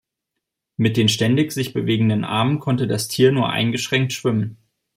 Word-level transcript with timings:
Mit 0.77 0.97
den 0.97 1.09
ständig 1.09 1.51
sich 1.51 1.73
bewegenden 1.73 2.23
Armen 2.25 2.57
konnte 2.57 2.87
das 2.87 3.07
Tier 3.07 3.31
nur 3.31 3.49
eingeschränkt 3.49 4.13
schwimmen. 4.13 4.57